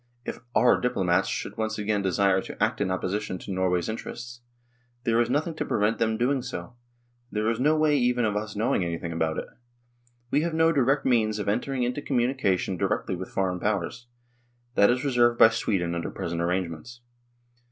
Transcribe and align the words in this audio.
If 0.25 0.39
"our" 0.55 0.81
diplomats 0.81 1.27
should 1.27 1.57
once 1.57 1.77
again 1.77 2.01
desire 2.01 2.41
to 2.41 2.63
act 2.63 2.81
in 2.81 2.87
oppo 2.87 3.03
sition 3.05 3.39
to 3.41 3.51
Norway's 3.51 3.87
interests, 3.87 4.41
there 5.03 5.21
is 5.21 5.29
nothing 5.29 5.53
to 5.57 5.63
prevent 5.63 5.99
them 5.99 6.17
doing 6.17 6.41
so; 6.41 6.73
there 7.31 7.47
is 7.51 7.59
no 7.59 7.77
way 7.77 7.95
even 7.97 8.25
of 8.25 8.35
us 8.35 8.55
knowing 8.55 8.83
anything 8.83 9.11
about 9.11 9.37
it. 9.37 9.45
We 10.31 10.41
have 10.41 10.55
no 10.55 10.71
direct 10.71 11.05
means 11.05 11.37
of 11.37 11.47
entering 11.47 11.83
into 11.83 12.01
communication 12.01 12.77
directly 12.77 13.15
with 13.15 13.29
foreign 13.29 13.59
powers; 13.59 14.07
that 14.73 14.89
is 14.89 15.05
reserved 15.05 15.37
by 15.37 15.49
Sweden 15.49 15.93
under 15.93 16.09
present 16.09 16.41
arrangements. 16.41 17.01